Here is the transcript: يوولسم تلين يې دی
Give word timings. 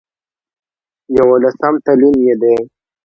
يوولسم 1.17 1.73
تلين 1.85 2.15
يې 2.27 2.35
دی 2.41 2.55